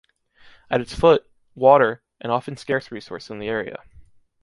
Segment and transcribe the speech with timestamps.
[0.71, 3.83] At its foot, water, an often scarce resource in the area.